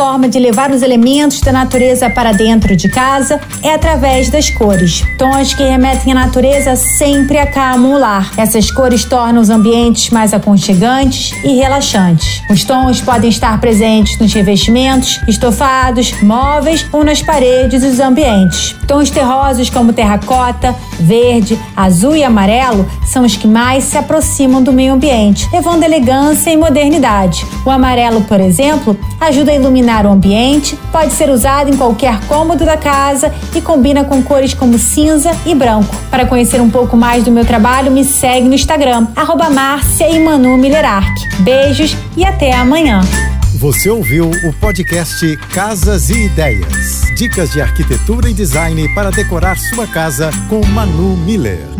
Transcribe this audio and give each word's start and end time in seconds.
forma 0.00 0.30
de 0.30 0.38
levar 0.38 0.70
os 0.70 0.80
elementos 0.80 1.42
da 1.42 1.52
natureza 1.52 2.08
para 2.08 2.32
dentro 2.32 2.74
de 2.74 2.88
casa 2.88 3.38
é 3.62 3.74
através 3.74 4.30
das 4.30 4.48
cores. 4.48 5.04
Tons 5.18 5.52
que 5.52 5.62
remetem 5.62 6.12
à 6.12 6.14
natureza 6.14 6.74
sempre 6.74 7.36
acalmam 7.36 7.92
o 7.92 7.98
lar. 7.98 8.30
Essas 8.38 8.70
cores 8.70 9.04
tornam 9.04 9.42
os 9.42 9.50
ambientes 9.50 10.08
mais 10.08 10.32
aconchegantes 10.32 11.32
e 11.44 11.54
relaxantes. 11.56 12.40
Os 12.48 12.64
tons 12.64 13.02
podem 13.02 13.28
estar 13.28 13.60
presentes 13.60 14.18
nos 14.18 14.32
revestimentos, 14.32 15.20
estofados, 15.28 16.14
móveis 16.22 16.86
ou 16.94 17.04
nas 17.04 17.20
paredes 17.20 17.82
dos 17.82 18.00
ambientes. 18.00 18.74
Tons 18.86 19.10
terrosos 19.10 19.68
como 19.68 19.92
terracota, 19.92 20.74
verde, 20.98 21.60
azul 21.76 22.16
e 22.16 22.24
amarelo 22.24 22.88
são 23.04 23.22
os 23.22 23.36
que 23.36 23.46
mais 23.46 23.84
se 23.84 23.98
aproximam 23.98 24.62
do 24.62 24.72
meio 24.72 24.94
ambiente, 24.94 25.46
levando 25.52 25.82
elegância 25.82 26.50
e 26.50 26.56
modernidade. 26.56 27.44
O 27.66 27.70
amarelo, 27.70 28.22
por 28.22 28.40
exemplo, 28.40 28.98
ajuda 29.20 29.52
a 29.52 29.54
iluminar 29.54 29.89
o 30.06 30.10
ambiente, 30.10 30.78
pode 30.92 31.12
ser 31.12 31.28
usado 31.30 31.68
em 31.68 31.76
qualquer 31.76 32.20
cômodo 32.26 32.64
da 32.64 32.76
casa 32.76 33.32
e 33.54 33.60
combina 33.60 34.04
com 34.04 34.22
cores 34.22 34.54
como 34.54 34.78
cinza 34.78 35.32
e 35.44 35.54
branco. 35.54 35.94
Para 36.10 36.26
conhecer 36.26 36.60
um 36.60 36.70
pouco 36.70 36.96
mais 36.96 37.24
do 37.24 37.30
meu 37.30 37.44
trabalho, 37.44 37.90
me 37.90 38.04
segue 38.04 38.48
no 38.48 38.54
Instagram, 38.54 39.08
arroba 39.16 39.50
Beijos 41.40 41.96
e 42.16 42.24
até 42.24 42.52
amanhã. 42.54 43.00
Você 43.56 43.90
ouviu 43.90 44.30
o 44.30 44.52
podcast 44.54 45.36
Casas 45.52 46.08
e 46.08 46.24
Ideias. 46.24 47.02
Dicas 47.16 47.50
de 47.50 47.60
arquitetura 47.60 48.30
e 48.30 48.32
design 48.32 48.88
para 48.94 49.10
decorar 49.10 49.58
sua 49.58 49.86
casa 49.86 50.30
com 50.48 50.64
Manu 50.66 51.16
Miller. 51.18 51.79